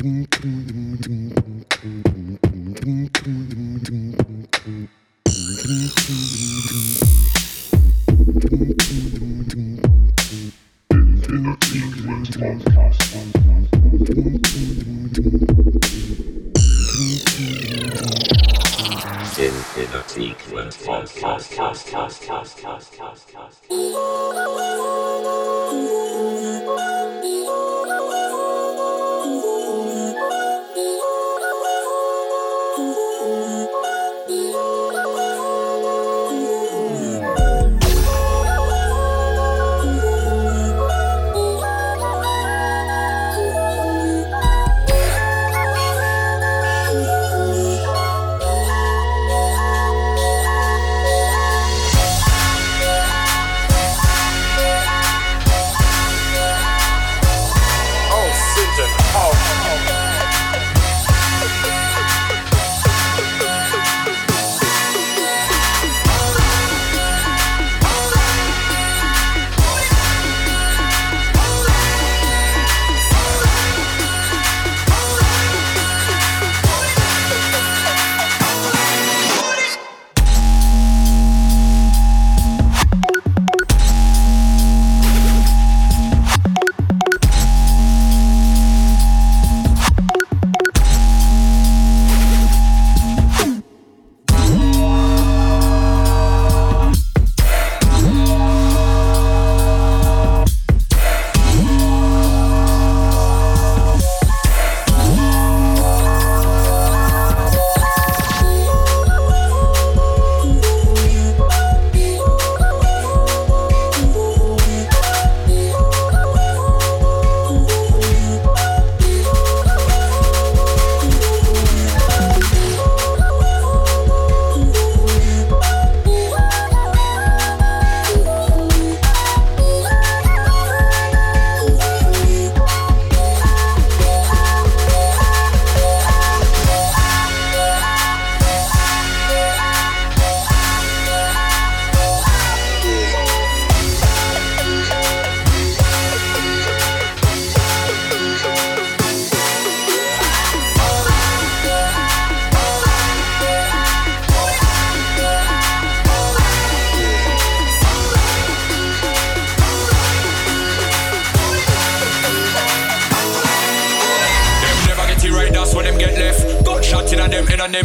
[0.00, 0.40] Podcast.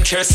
[0.06, 0.35] Just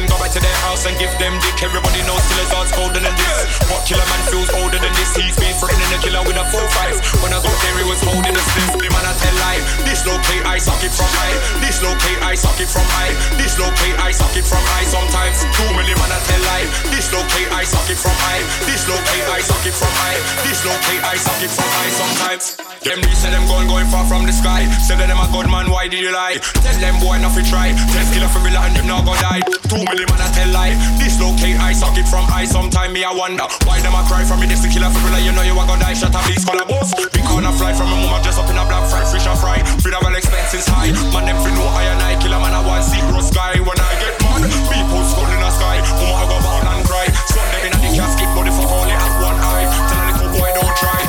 [0.07, 1.61] Go back to their house and give them dick.
[1.61, 3.39] Everybody knows still is odds colder than this.
[3.69, 5.11] What killer man feels older than this?
[5.13, 6.97] He's been threatening a killer with a full five.
[7.21, 8.71] When I got there he was holding a stiff.
[8.79, 9.61] The man I tell lie.
[9.85, 11.35] Dislocate I suck it from high.
[11.61, 13.13] Dislocate I suck it from high.
[13.37, 15.37] Dislocate I suck it from high sometimes.
[15.53, 16.67] Too many man I tell lie.
[16.93, 18.41] Dislocate I suck it from high.
[18.65, 20.19] Dislocate I suck it from high.
[20.47, 22.71] Dislocate I suck it from high sometimes.
[22.81, 24.65] Them reach them going going far from the sky.
[24.81, 26.41] Say that them a good man, why did you lie?
[26.65, 27.77] Tell them boy nothing try.
[27.93, 29.41] Tell killer for real and them not gonna die.
[29.69, 30.75] Too many man I tell lie.
[31.01, 32.45] Dislocate I suck it from high.
[32.45, 34.47] Sometime me I wonder why them a cry from me.
[34.47, 35.19] This killer for real.
[35.21, 35.97] You know you a gonna die.
[35.97, 36.93] Shut up, these color boss.
[37.11, 39.59] Big corner fly from a mama just up in a black fried fish and fry.
[39.81, 40.93] Feed all expenses high.
[41.13, 43.77] Man them fi know I and I killer man I want see zero sky when
[43.79, 44.45] I get mad.
[44.69, 45.77] People skull in the sky.
[45.97, 47.07] Mama go ball and cry.
[47.31, 49.65] Sunday in a the casket, the fuck only have one eye.
[49.89, 51.01] Tell a little boy don't try.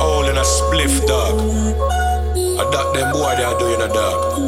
[0.00, 1.34] All in a spliff dog.
[2.56, 4.38] I duck them boy they are doing a dog.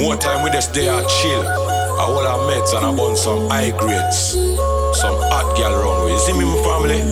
[0.00, 1.77] More time with us they are chill.
[1.98, 4.38] I hold our meds and I burn some high grades.
[4.94, 6.14] Some hot girl around with.
[6.14, 7.02] You see me, my family?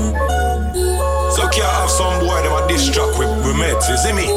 [1.35, 4.31] So can't have some boy them a distract with, with meds, you see me?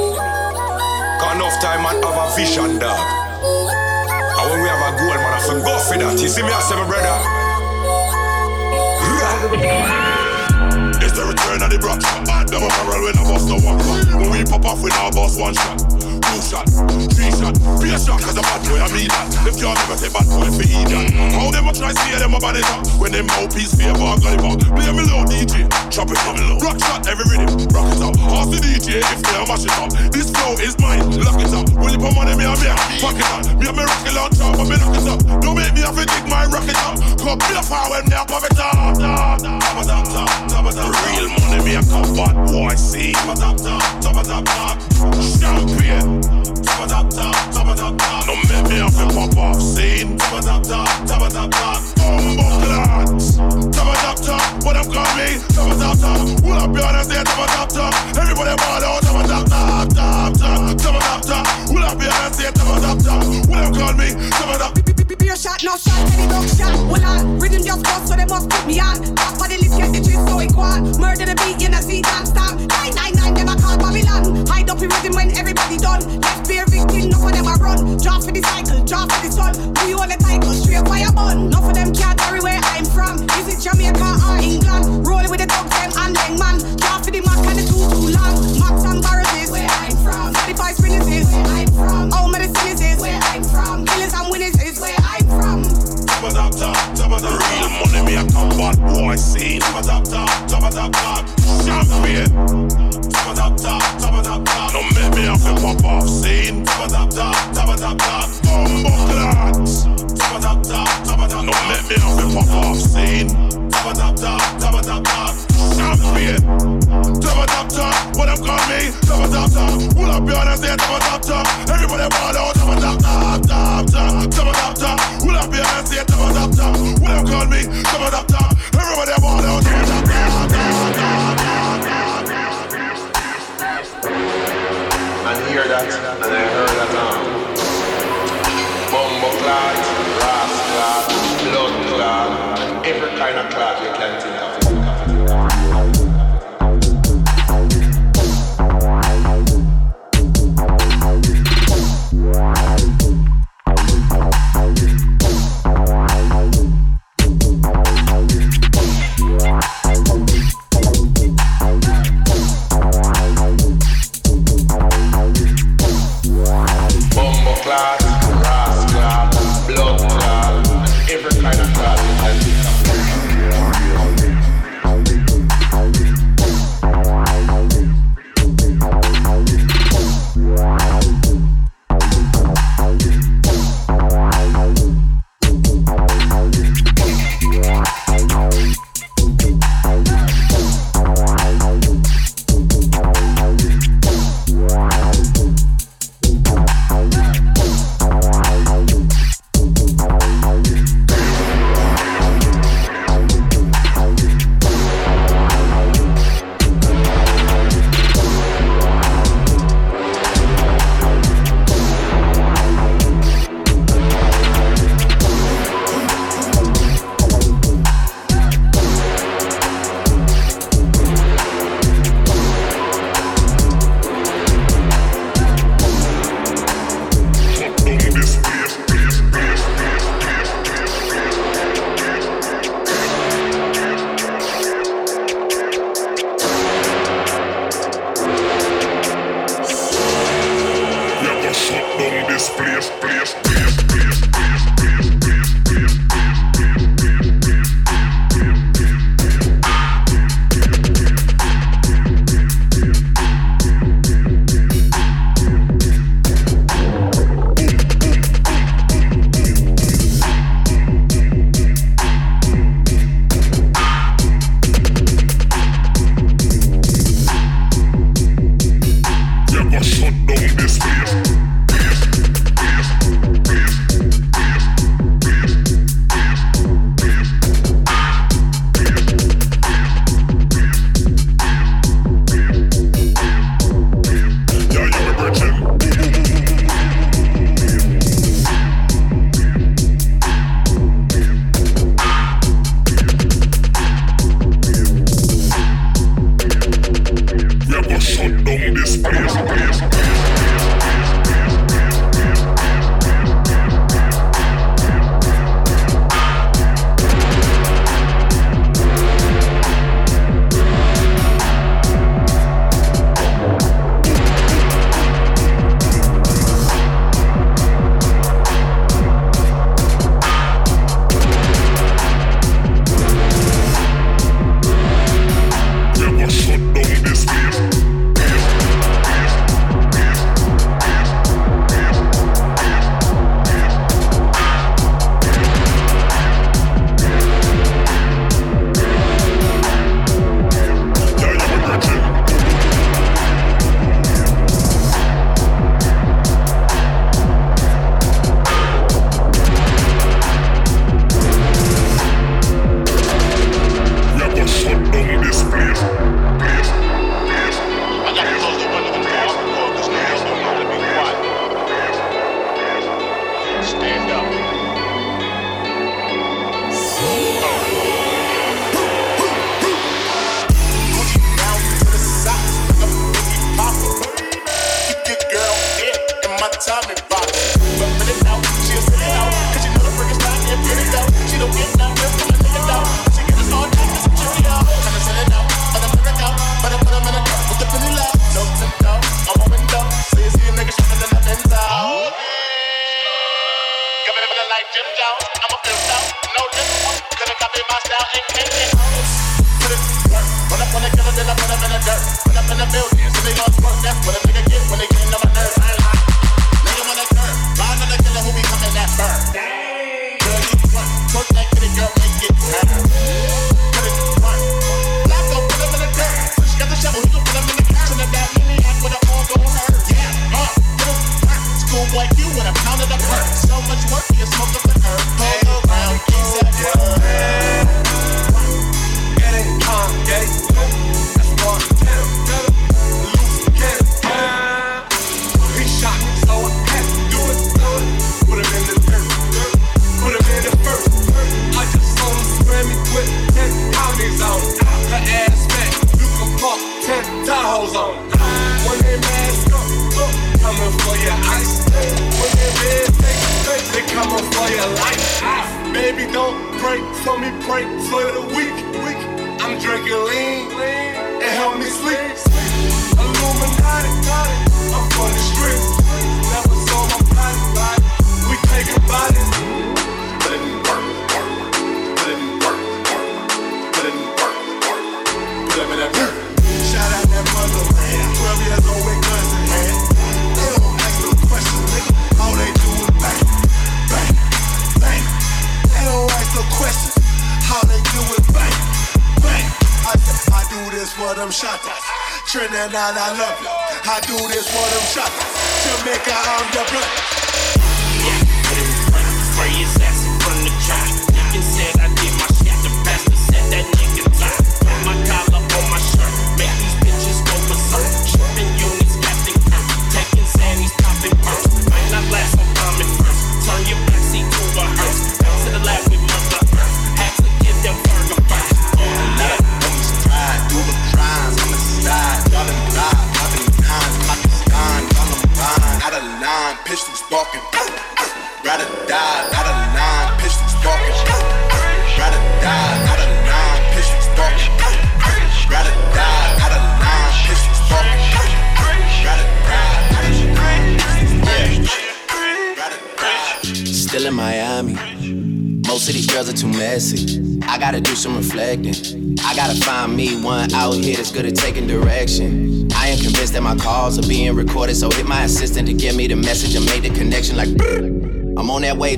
[1.22, 2.98] Got enough time and have a vision, dog.
[2.98, 6.18] And when we have a goal, man, I to go for that.
[6.18, 7.14] You see me, I say, my brother?
[11.06, 12.02] It's the return of the Brock.
[12.50, 13.78] Them a barrel when I bust the one.
[14.18, 15.99] When we pop off, we now bust one shot.
[16.30, 16.70] Two shot.
[17.18, 17.56] Three t-shirt.
[17.82, 19.26] Be a shot, cause a bad boy, I mean that.
[19.42, 21.10] Them can't never say bad boy for idiot.
[21.34, 22.86] How them a try to see them about it up?
[23.02, 24.62] When them mouthpiece fear got it up.
[24.62, 25.66] Play me low, DJ.
[25.90, 26.62] Chop it, low.
[26.62, 27.50] Rock shot, every rhythm.
[27.74, 28.14] Rock it up.
[28.38, 29.90] Ask the DJ if they mash it up.
[30.14, 31.02] This flow is mine.
[31.18, 31.66] Lock it up.
[31.82, 32.70] Will you put money me and me?
[33.02, 33.50] Fuck it up.
[33.58, 35.20] Me and me rock it on but me lock it up.
[35.42, 36.98] Don't make me have to dig my rocket up.
[37.20, 39.02] Come be a fire when me a pop it up.
[41.10, 43.14] Real money me a come bad boy see.
[43.14, 44.20] Top,
[46.80, 48.80] Don't make me
[49.14, 50.18] pop off scene.
[50.32, 50.48] What
[54.78, 55.28] I'm call me?
[55.52, 56.20] Top, top, top.
[56.42, 57.94] Will be top, top.
[58.18, 59.02] Everybody ball out.
[59.04, 59.12] Be
[63.78, 64.08] call me?
[65.18, 66.00] Beer shot, no shot,
[66.30, 66.76] dog shot.
[66.88, 67.20] Well, I
[68.08, 69.04] so they must me on.
[69.16, 70.64] Top of the list, get the gist, so it go.
[70.98, 72.69] Murder the beat, you know, see that stop.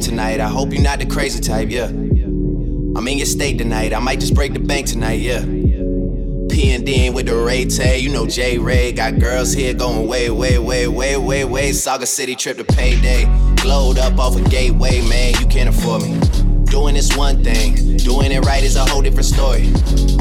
[0.02, 0.40] Tonight.
[0.40, 1.88] I hope you're not the crazy type, yeah.
[1.88, 3.94] I'm in your state tonight.
[3.94, 5.42] I might just break the bank tonight, yeah.
[6.50, 8.92] P and D with the Ray Tay, you know J Ray.
[8.92, 11.72] Got girls here going way, way, way, way, way, way.
[11.72, 13.26] Saga City trip to payday.
[13.56, 15.34] Glowed up off a gateway, man.
[15.40, 16.20] You can't afford me.
[16.66, 19.62] Doing this one thing, doing it right is a whole different story.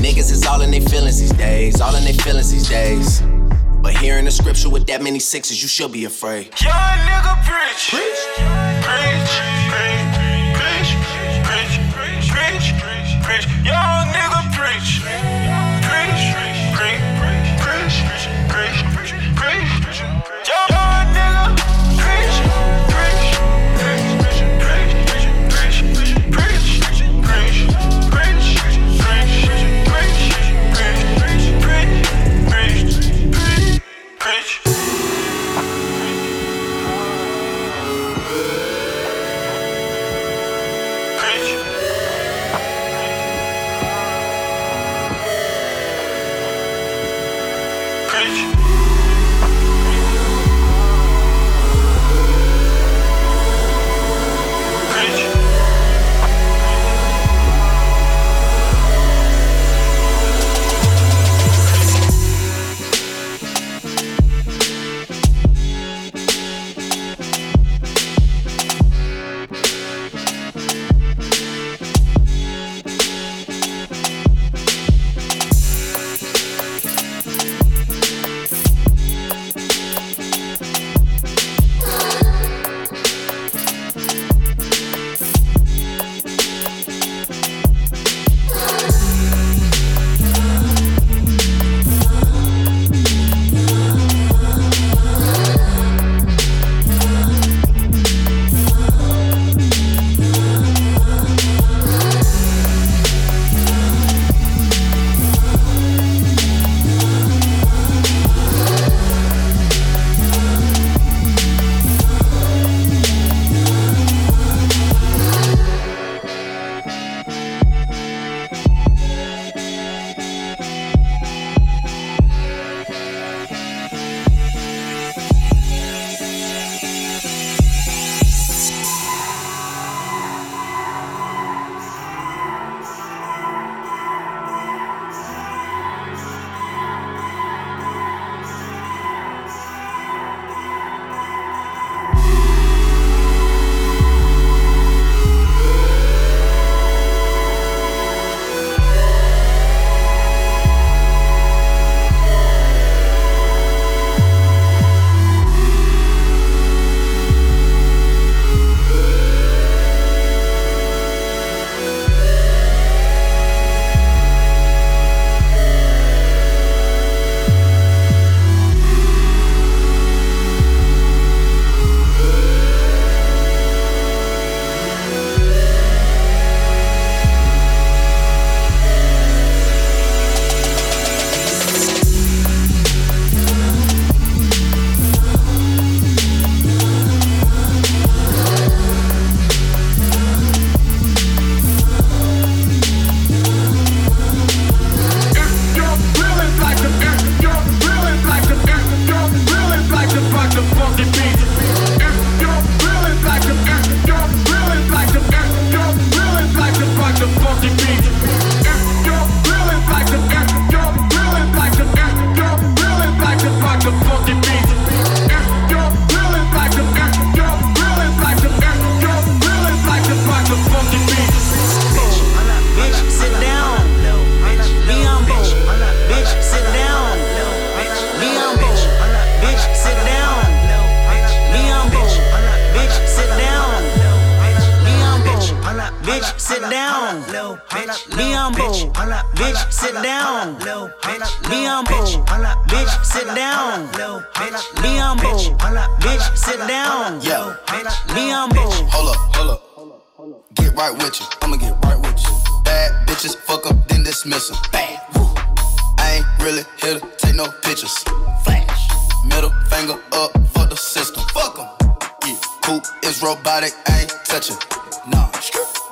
[0.01, 3.23] Niggas is all in their feelings these days, all in their feelings these days.
[3.91, 6.45] But hearing the scripture with that many sixes, you should be afraid.
[6.63, 7.91] Young nigga preach.
[7.91, 8.30] Preach.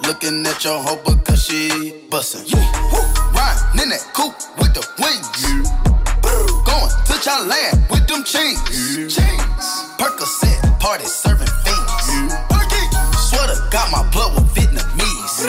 [0.08, 2.40] Looking at your hoe because she bustin'.
[2.48, 2.64] Yeah.
[2.88, 3.04] Woo.
[3.36, 5.44] Riding in that coupe with the wings.
[6.64, 8.56] Going to Thailand with them chains.
[9.12, 9.64] Chains.
[10.00, 12.08] Percocet, party serving fiends.
[13.20, 15.44] Sweater got my blood with Vietnamese.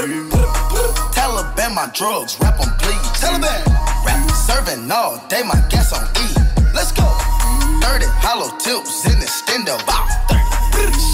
[1.15, 2.99] Taliban my drugs, rap on please.
[3.15, 3.63] Taliban.
[4.03, 6.27] Rap serving all day, my gas on E.
[6.75, 7.07] Let's go.
[7.79, 9.79] 30 hollow tips in the stendo.
[9.87, 10.03] Bow.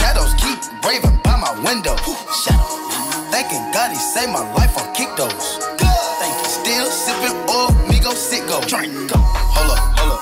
[0.02, 1.96] Shadows keep raving by my window.
[2.34, 2.55] Shadow.
[3.36, 5.58] Thanking God he saved my life on kick those.
[5.60, 6.48] Thank you.
[6.48, 8.62] Still sipping oil, me go sit go.
[8.62, 9.12] Drink.
[9.12, 10.22] Hold up, hold up.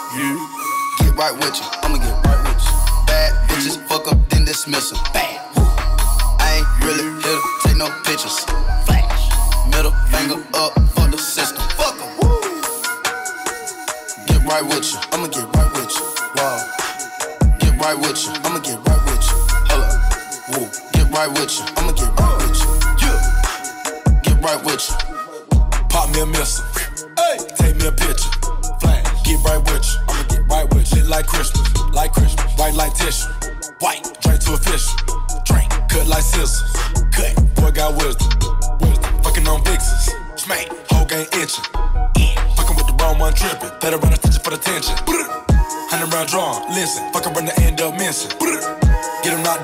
[0.97, 1.65] Get right with you.
[1.83, 2.73] I'ma get right with you.
[3.05, 4.97] Bad bitches, fuck up, then dismiss 'em.
[5.13, 5.45] Bad.
[6.39, 8.39] I ain't really here to take no pictures.
[8.87, 9.29] Flash.
[9.69, 10.73] Middle finger up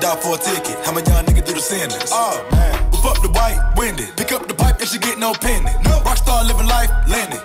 [0.02, 0.78] Out for a ticket.
[0.86, 2.10] How my young nigga do the sentence?
[2.10, 2.72] Oh man.
[2.90, 4.08] Whip up the white, winded.
[4.16, 5.70] Pick up the pipe and she get no penny.
[5.84, 6.00] No.
[6.00, 7.38] Rockstar living life, landing.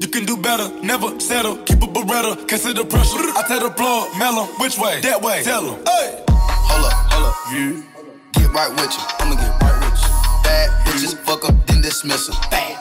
[0.00, 1.58] You can do better, never settle.
[1.58, 3.18] Keep a beretta, consider pressure.
[3.38, 5.00] I tell the plug, mellow, which way?
[5.00, 5.44] That way.
[5.44, 5.78] Tell him.
[5.86, 6.24] Hey.
[6.28, 7.36] Hold up, hold up.
[8.34, 9.04] Get right with you.
[9.20, 10.10] I'ma get right with you.
[10.42, 12.34] Bad bitches, fuck up, then dismiss 'em.
[12.50, 12.76] Bad.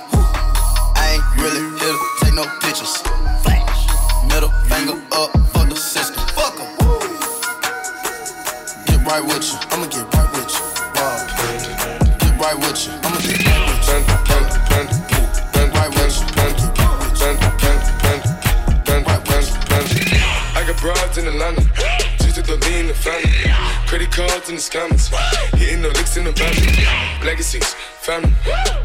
[0.97, 2.97] I ain't really here to take no pictures.
[3.43, 3.85] Flash.
[4.27, 5.29] Middle finger up
[9.11, 9.59] right with you.
[9.71, 10.63] I'ma get right with you.
[10.95, 11.27] Wow.
[12.19, 12.93] Get right with you.
[13.03, 14.07] I'ma get right with you.
[15.51, 16.23] Get right with you.
[16.31, 17.51] I'ma get right with you.
[20.55, 21.61] I got broads in Atlanta.
[22.19, 23.51] Just to the lean the family.
[23.87, 25.11] Credit cards in the scammers.
[25.57, 27.25] Hitting the licks in the van.
[27.25, 28.33] Legacies, family.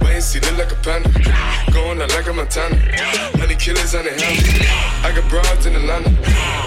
[0.02, 1.65] Wait and see, look like a panda.
[1.86, 2.74] Going out like a Montana.
[3.38, 4.42] Honey killers on the helmet.
[5.06, 6.10] I got broads in Atlanta.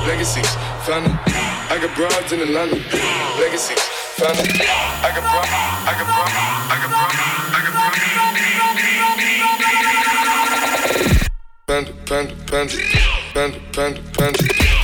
[0.07, 0.47] Legacies,
[0.87, 1.11] family.
[1.67, 2.79] I got broads in Atlanta.
[3.35, 3.83] Legacies,
[4.15, 4.47] family.
[5.03, 5.51] I got broads.
[5.51, 6.31] I got broads.
[6.71, 7.19] I got broads.
[7.51, 7.99] I got broads.
[11.67, 12.79] Panda, panda, panda,
[13.33, 14.78] panda, panda, panda,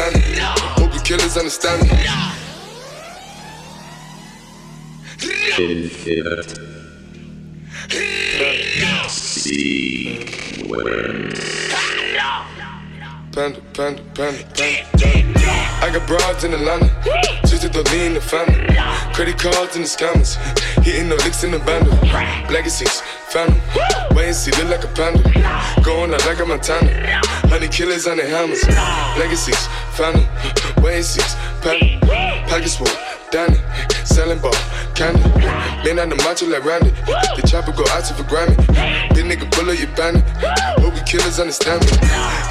[0.00, 0.38] you bandit.
[0.78, 1.88] Hope you killers understand me.
[13.32, 15.59] Panda, panda, panda, panda, panda.
[15.82, 16.88] I got broads in Atlanta,
[17.46, 18.66] just to lean in the family.
[19.14, 20.36] Credit cards in the scammers,
[20.84, 21.92] hitting the licks in the bundle.
[22.52, 23.56] Legacies, phantom,
[24.14, 25.22] wait and see, look like a panda.
[25.82, 28.62] Going out like a Montana, honey killers on the hammers.
[29.18, 29.66] Legacies,
[29.96, 30.24] phantom,
[30.82, 31.22] wait and see,
[31.62, 32.46] panda.
[32.46, 32.86] Pockets full,
[33.30, 33.58] Danny,
[34.04, 34.54] selling ball,
[34.94, 35.20] candy.
[35.84, 38.54] Man on the macho like Randy, the chopper go out to for Grammy.
[39.14, 40.24] This nigga pull up your bandit,
[40.78, 41.96] hope you killers understand me.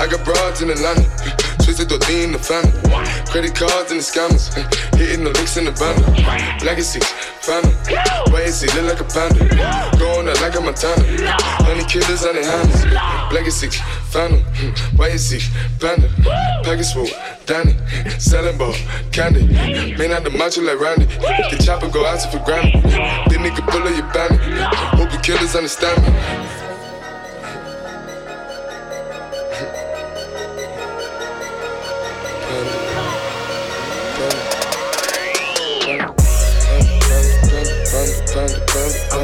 [0.01, 1.05] I got broads in Atlanta,
[1.63, 2.73] twisted to lean the family.
[3.29, 4.49] Credit cards and the scammers,
[4.97, 5.71] hitting the licks in the.
[6.65, 6.99] Legacy,
[7.41, 7.71] phantom,
[8.33, 9.45] why is he look like a panda?
[9.99, 11.03] Going out like a Montana,
[11.61, 12.85] honey killers on the hands.
[14.09, 14.41] Phantom,
[14.97, 15.39] why is he
[15.79, 16.09] panda?
[16.63, 17.07] Package full,
[17.45, 17.77] Danny,
[18.17, 18.73] selling ball,
[19.11, 19.45] candy.
[19.97, 22.81] Man out the macho like Randy, the chopper go out for Grammy.
[23.29, 24.09] This nigga pull up your
[24.97, 26.68] hope you killers understand me.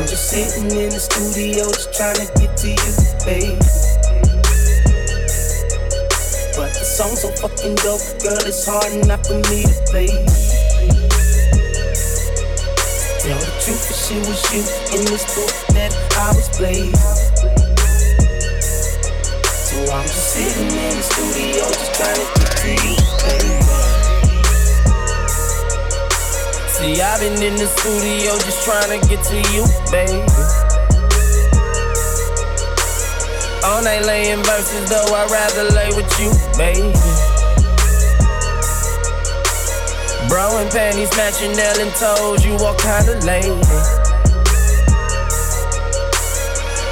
[0.05, 2.93] I'm just sitting in the studio just trying to get to you,
[3.25, 3.57] babe.
[6.53, 10.13] But the song's so fucking dope, girl, it's hard enough for me to play.
[13.17, 14.61] Tell the truth, if she was you
[14.93, 15.89] in this book that
[16.21, 16.93] I was playing.
[19.41, 23.64] So I'm just sitting in the studio just trying to get to you, babe.
[26.85, 30.21] See, I've been in the studio just trying to get to you, baby.
[33.65, 36.29] All night laying verses, though I'd rather lay with you,
[36.61, 36.93] baby.
[40.29, 43.49] Bro and panties matching, Ellen told you what kind of lady.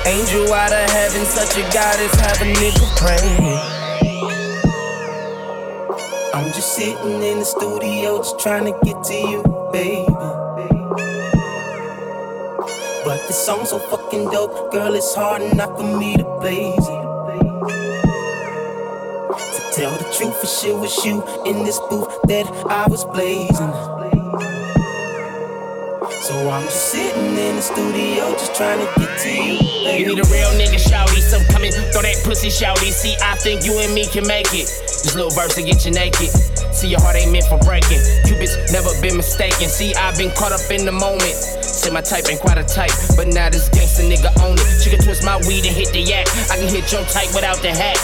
[0.10, 3.84] Angel out of heaven, such a goddess, have a nigga praying.
[6.34, 10.06] I'm just sitting in the studio, just trying to get to you, baby.
[13.04, 17.04] But the song's so fucking dope, girl, it's hard enough for me to blaze it.
[19.34, 23.74] To tell the truth, if it was you in this booth that I was blazing.
[26.22, 29.60] So I'm just sitting in the studio, just trying to get to you.
[29.84, 30.00] Baby.
[30.00, 31.20] You need a real nigga, shouty.
[31.20, 32.92] So come in, throw that pussy, shouty.
[32.92, 34.72] See, I think you and me can make it.
[34.88, 36.30] This little verse to get you naked.
[36.84, 38.04] See, your heart ain't meant for breaking.
[38.28, 39.72] Cupid's never been mistaken.
[39.72, 41.32] See, I've been caught up in the moment.
[41.64, 44.68] Say my type ain't quite a type, but now this gangsta nigga own it.
[44.84, 46.28] She can twist my weed and hit the yak.
[46.52, 47.96] I can hit your type without the hat.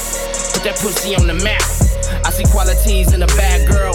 [0.55, 1.59] Put that pussy on the map.
[2.23, 3.91] I see qualities in a bad girl.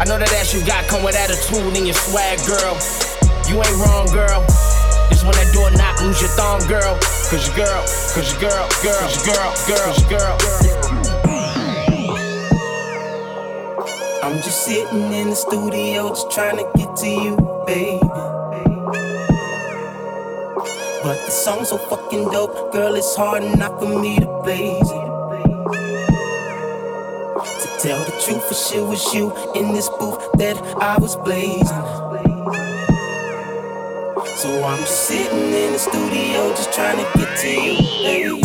[0.00, 2.80] I know that ass you got come with attitude in your swag, girl.
[3.44, 4.40] You ain't wrong, girl.
[5.12, 6.96] Just when that door knock, lose your thumb, girl.
[7.28, 7.84] Cause your girl,
[8.16, 11.27] cause your girl, girl, cause your girl, girl, cause your girl.
[14.28, 17.34] I'm just sitting in the studio, just trying to get to you,
[17.66, 17.98] baby.
[21.02, 25.08] But the song's so fucking dope, girl, it's hard enough for me to blaze it.
[27.40, 31.64] To tell the truth, if it was you in this booth that I was blazing.
[34.36, 38.42] So I'm just sitting in the studio, just trying to get to you, baby.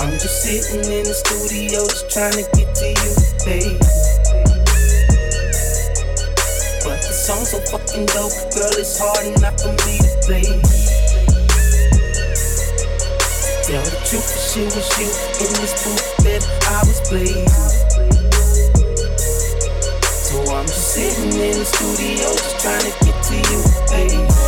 [0.00, 2.73] I'm just sitting in the studio, just trying to get
[3.44, 3.76] to baby.
[6.84, 10.48] But the song's so fucking dope, girl, it's hard enough for me to play.
[13.64, 15.08] Tell the truth, if it was you
[15.40, 17.48] in this booth that I was playing.
[19.96, 24.43] So I'm just sitting in the studio, just trying to get to you, baby.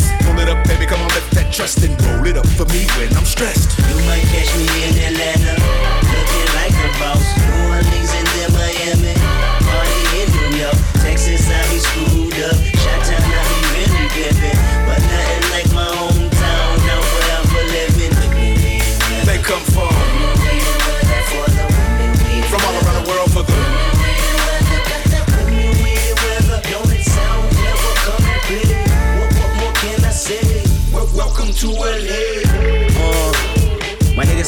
[0.00, 0.24] Guess.
[0.24, 2.86] Pull it up, baby, come on, lift that trust and roll it up for me
[2.96, 3.78] when I'm stressed.
[3.78, 5.54] You might catch me in Atlanta,
[6.08, 7.39] looking like a boss.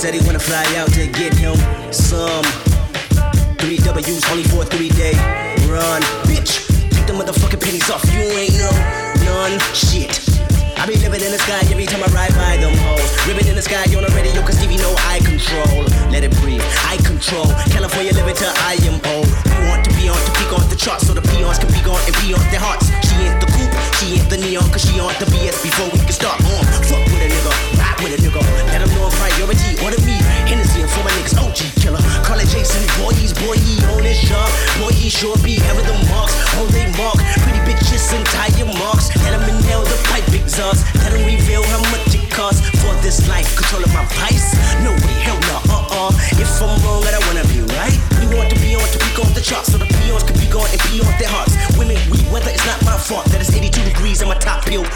[0.03, 1.55] Said he wanna fly out to get him
[1.95, 2.43] some
[3.63, 5.15] three W's only for a three day
[5.71, 6.03] run.
[6.27, 8.03] Bitch, take the motherfucking pennies off.
[8.11, 8.67] You ain't no
[9.23, 10.11] none shit.
[10.75, 13.15] I be living in the sky every time I ride by them hoes.
[13.31, 15.87] Ribbon in the sky on the radio, cause Stevie know I control.
[16.11, 17.47] Let it breathe, I control.
[17.71, 19.31] California living till I am old.
[19.55, 21.79] We want to be on to peak off the charts so the peons can be
[21.87, 22.91] gone and be on their hearts.
[23.07, 23.71] She ain't the coupe,
[24.03, 26.43] she ain't the neon, cause she on the BS before we can start.
[26.43, 26.59] Uh,
[26.91, 28.82] fuck with a nigga, ride with a nigga.
[31.23, 32.03] Niggas, OG killer.
[32.25, 34.49] Call it Jason, boy, he's boy, he on his job.
[34.79, 37.17] Boy, he sure be having the marks, on they mark.
[37.43, 39.09] Pretty bitches and tire marks.
[39.23, 40.85] Them inhale the pipe exhaust.
[40.97, 43.49] Let them reveal how much it costs for this life.
[43.57, 44.55] Controlling my vice.
[44.83, 46.13] No way, hell no, uh uh.
[46.39, 47.97] If I'm wrong, I don't wanna be right.
[48.21, 50.47] We want to be on to peak off the charts so the peons can be
[50.47, 51.55] gone and pee off their hearts.
[51.79, 54.87] Women, we weather it's not my fault that it's 82 degrees and my top peeled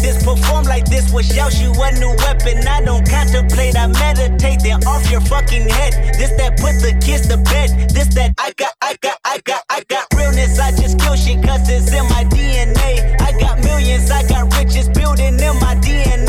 [0.00, 2.66] this, perform like this, wish out you a new weapon.
[2.66, 5.92] I don't contemplate, I meditate, then off your fucking head.
[6.18, 7.90] This that put the kids to bed.
[7.90, 10.58] This that I got, I got, I got, I got realness.
[10.58, 13.20] I just kill shit cause it's in my DNA.
[13.20, 16.19] I got millions, I got riches building in my DNA.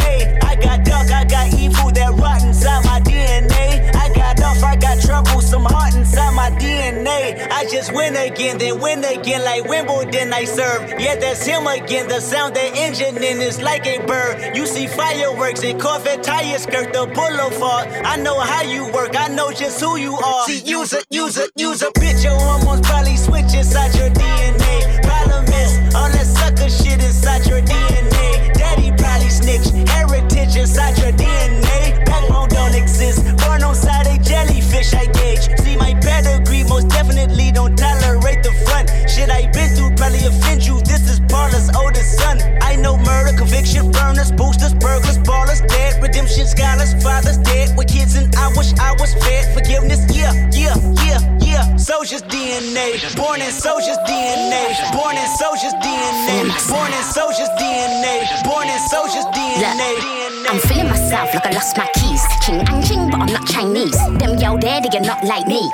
[7.01, 7.49] DNA.
[7.51, 10.99] I just win again, then win again, like Wimbledon I serve.
[10.99, 12.07] Yeah, that's him again.
[12.07, 14.55] The sound the engine in is like a bird.
[14.55, 17.87] You see fireworks and Corvette tires skirt the boulevard.
[18.05, 20.45] I know how you work, I know just who you are.
[20.45, 25.01] See, use a, use a, use a bitch, your hormones probably switch inside your DNA.
[25.03, 28.53] Problem is, all that sucker shit inside your DNA.
[28.53, 32.05] Daddy probably snitch, heritage inside your DNA.
[32.05, 33.25] Backbone don't exist,
[33.71, 35.47] born on a jellyfish, I gauge.
[35.59, 38.89] See my pedigree, most definitely don't tolerate the front.
[39.09, 40.81] Shit I been through probably offend you.
[40.81, 42.39] This is Paula's oldest son.
[42.61, 48.15] I know murder, conviction, burners, boosters, burglars, ballers, dead, redemption, scholars, fathers dead with kids,
[48.15, 49.53] and I wish I was fed.
[49.53, 51.75] Forgiveness, yeah, yeah, yeah, yeah.
[51.77, 58.67] Soldier's DNA, born in soldier's DNA, born in soldier's DNA, born in soldier's DNA, born
[58.67, 60.20] in soldier's DNA.
[60.47, 62.23] I'm feeling myself like I lost my keys.
[62.45, 63.97] Ching and ching, but I'm not Chinese.
[64.17, 65.71] Them yo there, they are not like me.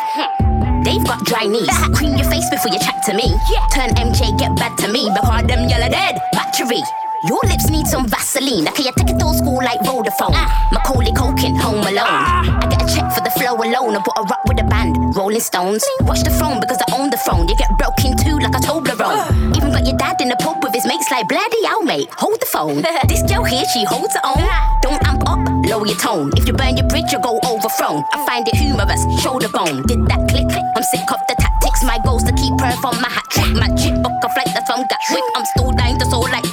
[0.83, 1.69] They've got dry knees.
[1.95, 3.27] Cream your face before you chat to me.
[3.71, 5.09] Turn MJ, get back to me.
[5.13, 6.19] Because them yellow dead.
[6.33, 6.81] Battery.
[7.25, 8.67] Your lips need some Vaseline.
[8.69, 10.37] Okay, I take it old school like Vodafone.
[10.71, 12.05] Macaulay Culkin, home alone.
[12.05, 13.97] I get a check for the flow alone.
[13.97, 15.83] I bought a rock with a band, Rolling Stones.
[16.01, 17.47] Watch the throne because I own the throne.
[17.49, 19.57] You get broke in two like a Toblerone.
[19.57, 22.07] Even got your dad in the pub with his mates like bloody hell, mate.
[22.21, 22.85] Hold the phone.
[23.09, 24.45] this girl here, she holds her own.
[24.85, 26.29] Don't amp up, lower your tone.
[26.37, 28.05] If you burn your bridge, you go overthrown.
[28.13, 29.81] I find it humorous, shoulder bone.
[29.89, 30.45] Did that click?
[30.53, 30.65] Click?
[30.77, 31.81] I'm sick of the tactics.
[31.83, 33.57] My goal's to keep her from my hat trick.
[33.57, 33.69] My
[34.05, 35.25] book a flight that's from Gatwick.
[35.35, 36.46] I'm still dying to soul like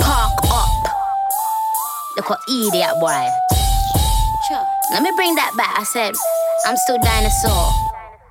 [0.00, 0.68] Park up.
[2.16, 3.24] Look what idiot boy.
[4.48, 4.66] Sure.
[4.92, 5.78] Let me bring that back.
[5.78, 6.14] I said,
[6.66, 7.72] I'm still dinosaur.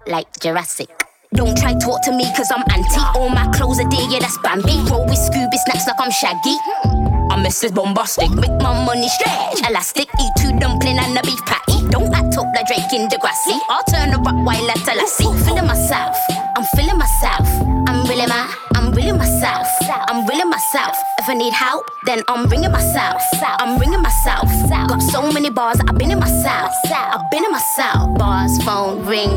[0.08, 0.90] Like Jurassic.
[1.34, 3.04] Don't try talk to me cause I'm anti.
[3.20, 4.80] All my clothes are there, yeah, that's Bambi.
[4.90, 6.56] Roll with Scooby snacks like I'm Shaggy.
[6.64, 7.32] Hmm.
[7.32, 7.76] I'm Mrs.
[7.76, 9.60] Bombastic, make my money stretch.
[9.70, 11.86] Elastic, eat two dumpling and a beef patty.
[11.90, 13.60] Don't act up like Drake in the grassy.
[13.70, 15.30] I'll turn a Rottweiler to see.
[15.46, 16.18] Feeling myself,
[16.56, 17.48] I'm feeling myself.
[17.88, 18.67] I'm really my, I'm
[18.98, 19.68] really myself.
[20.10, 20.98] I'm really myself.
[21.20, 23.22] If I need help, then I'm ringing myself.
[23.44, 24.50] I'm ringing myself.
[24.90, 26.74] Got so many bars, I've been in myself.
[26.90, 28.18] I've been in myself.
[28.18, 29.30] Bars, phone, ring.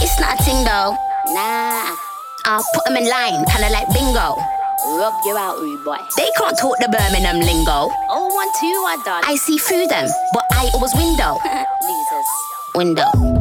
[0.00, 0.96] It's not a thing though.
[1.36, 1.96] Nah.
[2.46, 4.40] I'll put them in line, kinda like bingo.
[4.96, 5.98] Rub you out, rude boy.
[6.16, 7.90] They can't talk the Birmingham lingo.
[8.08, 9.22] Oh, one, two, I done.
[9.26, 11.36] I see through them, but I always window.
[11.82, 12.30] Losers.
[12.74, 13.35] Window.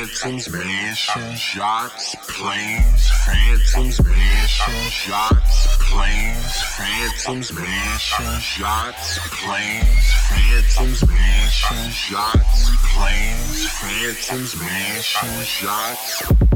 [0.00, 12.70] Phantoms, mansions, yachts, planes, phantoms, mansions, yachts, planes, phantoms, mansions, yachts, planes, phantoms, mansions, yachts,
[12.94, 16.49] planes, phantoms, mansions, yachts.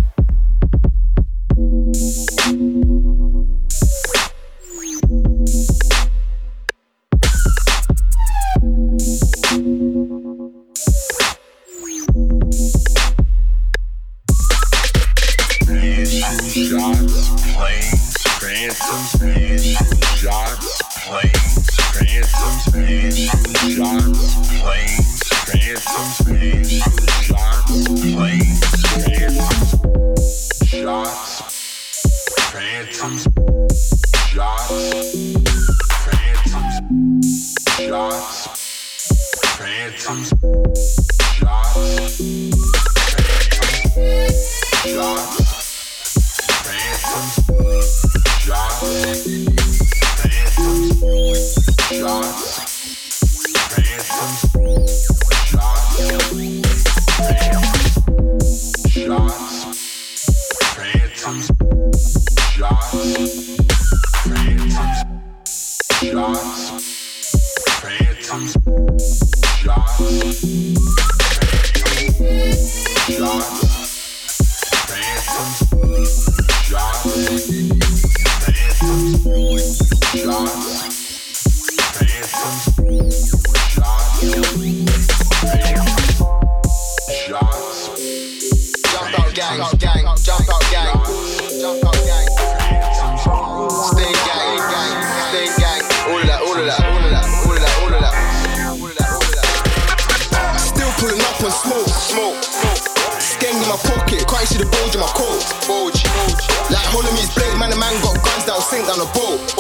[104.71, 105.41] bulge in my coat.
[105.67, 106.45] Bulge, bulge.
[106.71, 109.54] Like holding me's blade, man, the man got guns that'll sink down the boat.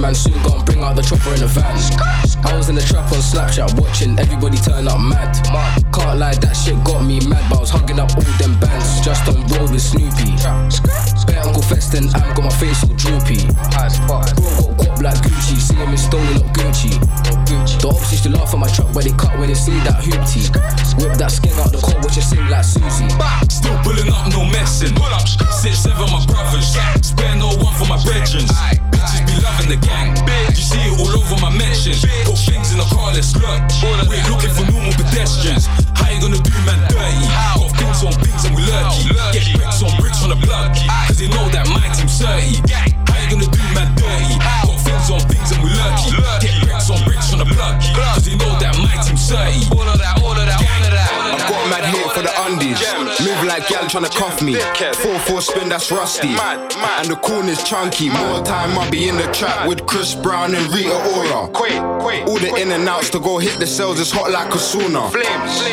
[0.00, 1.76] man soon gonna bring out the chopper in the van.
[2.44, 5.36] I was in the trap on Snapchat watching everybody turn up mad.
[5.92, 9.00] Can't lie, that shit got me mad, but I was hugging up all them bands
[9.04, 10.40] just on road with Snoopy.
[11.20, 11.60] Spare Uncle
[12.00, 13.44] and I'm got my face all droopy.
[13.76, 14.32] Bro got
[14.80, 16.96] guap like Gucci, seeing me stolen up Gucci.
[17.50, 20.00] The ops used to laugh at my truck, but they cut when they see that
[20.00, 20.48] hoopty.
[20.96, 23.10] Whip that skin out the car, watch it sing like Susie.
[23.52, 24.94] Still pulling up, no messing.
[24.96, 25.26] Pull up,
[25.60, 26.72] six seven, my brothers.
[27.04, 27.29] Spare
[27.80, 28.52] for my brethrens.
[28.92, 30.12] Bitches be loving the gang.
[30.52, 32.04] You see it all over my mentions.
[32.28, 33.60] Put things in the car, let's look.
[34.04, 35.64] We're looking for normal pedestrians.
[35.96, 37.24] How you gonna do man dirty?
[37.56, 39.08] Got things on things and we lurky.
[39.32, 40.76] Get bricks on bricks on the block.
[41.08, 42.60] Cause they know that my team's 30.
[42.68, 44.36] How you gonna do man dirty?
[44.44, 46.12] Got things on things and we lurky.
[46.44, 47.80] Get bricks on bricks on the block.
[47.96, 49.72] Cause they know that my team's 30.
[49.72, 50.49] All of that, all of that.
[55.68, 56.28] That's rusty.
[56.28, 58.08] And the corner's chunky.
[58.10, 61.48] More time I'll be in the trap with Chris Brown and Rita Ora.
[62.26, 65.10] All the in and outs to go hit the cells is hot like a sauna.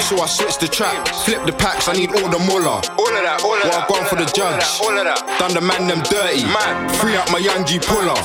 [0.02, 2.80] So I switch the track, flip the packs, I need all the muller.
[2.98, 3.74] All of that, all of that.
[3.74, 4.64] I've gone for the judge.
[4.82, 5.20] All of that.
[5.40, 6.46] Done the man them dirty.
[7.00, 8.16] Free up my young G puller.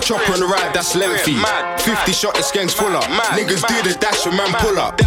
[0.00, 1.36] Chopper on the ride, that's lengthy.
[1.84, 3.00] 50 shot the skanks fuller.
[3.36, 4.98] Niggas do the dash with man pull up.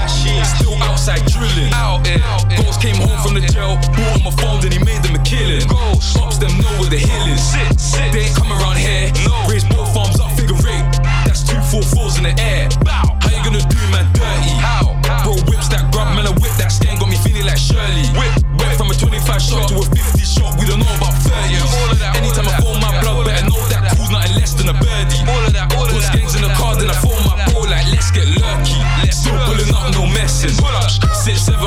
[0.71, 1.67] Still outside drilling.
[1.75, 2.07] Out,
[2.55, 5.23] Ghost came home from the jail, bought him a phone, then he made them a
[5.27, 5.67] killing.
[5.67, 7.43] Pops them know where the hill is.
[7.91, 9.11] They ain't come around here.
[9.51, 10.87] Raise more farms up, figure eight.
[11.27, 12.71] That's two four fours in the air.
[12.87, 14.55] How you gonna do man dirty?
[14.63, 14.95] How?
[15.27, 18.07] Bro whips that grub, man, a whip that stain got me feeling like Shirley.
[18.15, 20.55] Whip, went from a 25 shot to a 50 shot.
[20.55, 21.51] We don't know about 30.
[22.15, 25.19] Anytime I phone my blood, better know that cool's nothing less than a birdie.
[25.27, 27.20] All of that, all of Put skanks in the car, then I phone
[31.23, 31.60] Six seven,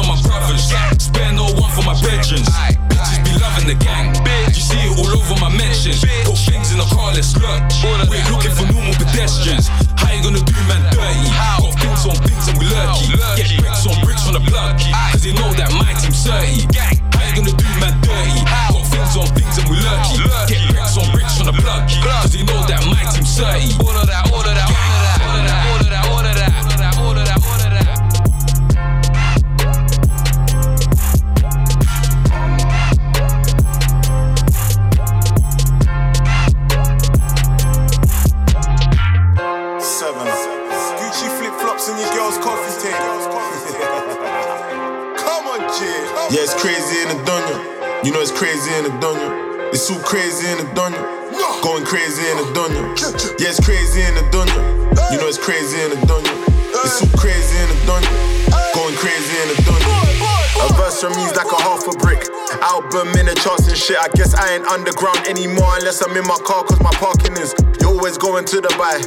[64.74, 67.54] underground anymore unless I'm in my car cause my parking is.
[67.78, 68.98] You always going to the buy.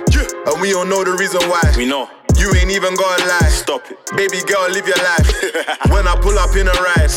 [0.48, 1.60] And we all know the reason why.
[1.76, 2.08] We know.
[2.40, 3.52] You ain't even gonna lie.
[3.52, 4.00] Stop it.
[4.16, 5.28] Baby girl, live your life.
[5.92, 7.12] when I pull up in a ride,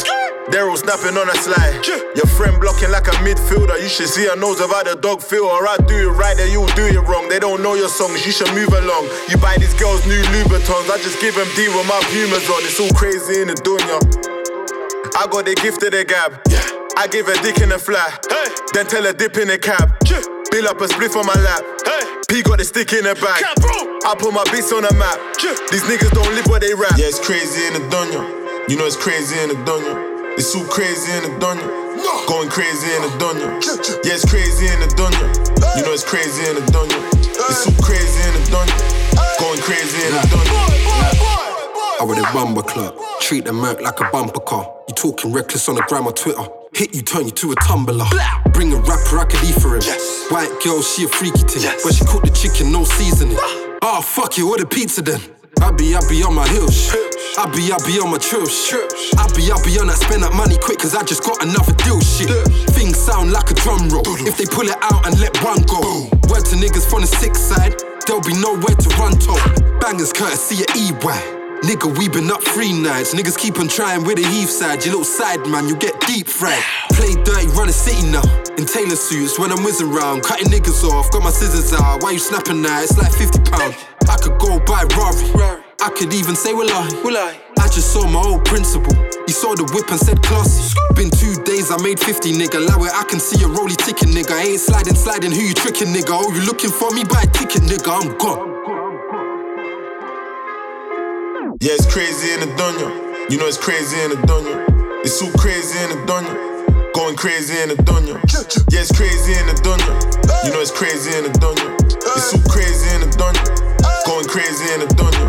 [0.51, 1.79] Daryl snapping on a slide.
[2.19, 3.79] Your friend blocking like a midfielder.
[3.79, 5.47] You should see her nose of how the dog feel.
[5.47, 7.31] Or I do it right, then you do it wrong.
[7.31, 9.07] They don't know your songs, you should move along.
[9.31, 10.91] You buy these girls new Louboutins.
[10.91, 12.67] I just give them D with my Pumas on.
[12.67, 14.03] It's all crazy in the dunya.
[15.15, 16.80] I got the gift of the gab.
[17.01, 18.13] I give a dick in a fly.
[18.77, 19.89] Then tell a dip in the cab.
[20.53, 21.65] Bill up a spliff on my lap.
[22.29, 23.41] P got the stick in the bag.
[24.05, 25.17] I put my beats on the map.
[25.73, 27.01] These niggas don't live where they rap.
[27.01, 28.21] Yeah, it's crazy in the dunya.
[28.69, 30.37] You know it's crazy in the dunya.
[30.37, 31.65] It's too crazy in the dunya.
[32.29, 33.49] Going crazy in the dunya.
[34.05, 35.25] Yeah, it's crazy in the dunya.
[35.81, 37.01] You know it's crazy in the dunya.
[37.49, 38.77] It's too crazy in the dunya.
[39.41, 40.53] Going crazy in the dunya.
[41.97, 42.93] I would a bumper club.
[43.25, 44.69] Treat the Merc like a bumper car.
[44.85, 46.45] You talking reckless on the gram or Twitter.
[46.73, 48.07] Hit you, turn you to a tumbler.
[48.53, 49.83] Bring a rapper, I could eat for him.
[50.31, 51.69] White girl, she a freaky thing.
[51.83, 53.37] But she cooked the chicken, no seasoning.
[53.83, 55.21] Ah, oh, fuck it, what a pizza then.
[55.61, 56.95] I be, I be on my heels.
[57.37, 58.73] I be, I be on my trips.
[59.19, 61.75] I be, I be on that spend that money quick, cause I just got another
[61.85, 62.31] deal shit.
[62.73, 64.07] Things sound like a drum roll.
[64.25, 66.09] If they pull it out and let one go.
[66.31, 69.35] Word to niggas from the six side, there'll be nowhere to run to.
[69.81, 71.40] Bangers courtesy of EY.
[71.63, 73.15] Nigga, we been up three nights.
[73.15, 74.83] Niggas keep on trying with the heath side.
[74.85, 76.63] You little side man, you get deep fried.
[76.93, 78.25] Play dirty, run a city now.
[78.57, 80.23] In tailor suits when I'm whizzing round.
[80.23, 82.03] Cutting niggas off, got my scissors out.
[82.03, 82.81] Why you snapping now?
[82.81, 83.77] It's like 50 pounds.
[84.09, 85.63] I could go buy Rari.
[85.83, 86.89] I could even say, will I?
[87.05, 87.39] Will I?
[87.59, 88.95] I just saw my old principal.
[89.27, 90.73] He saw the whip and said, classy.
[90.97, 92.57] Been two days, I made 50, nigga.
[92.57, 94.33] Allow it, I can see a rolly ticking, nigga.
[94.33, 95.31] I ain't sliding, sliding.
[95.31, 96.17] Who you tricking, nigga?
[96.17, 97.05] Oh, you looking for me?
[97.05, 97.93] Buy a ticket, nigga.
[97.93, 98.60] I'm gone.
[101.61, 102.89] Yeah, it's crazy in the dunya.
[103.29, 104.65] You know it's crazy in the dunya.
[105.05, 106.33] It's so crazy in the dunya.
[106.97, 108.17] Going crazy in the dunya.
[108.73, 109.93] Yeah, it's crazy in the dunya.
[110.41, 111.69] You know it's crazy in the dunya.
[112.17, 113.45] It's so crazy in the dunya.
[114.09, 115.21] Going crazy in the dunya.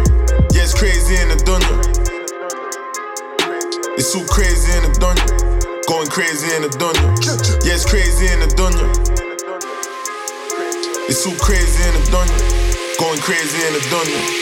[0.56, 1.68] Yeah, it's crazy in the dunya.
[4.00, 5.28] It's so crazy in the dunya.
[5.84, 7.12] Going crazy in the dunya.
[7.68, 8.88] Yeah, it's crazy in the dunya.
[11.12, 12.40] It's so crazy in the dunya.
[12.96, 14.41] Going crazy in the dunya.